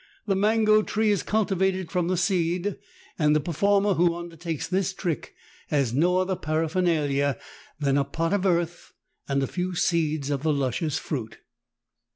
[0.25, 3.33] The mango tree is cultivated from the seed, and 98 THE TALKING HANDKERCHIEF.
[3.35, 5.35] the performer who undertakes this trick
[5.67, 7.37] has no other paraphernalia
[7.79, 8.93] than a pot ol earth
[9.27, 11.37] and a few seeds of the luscious fruit.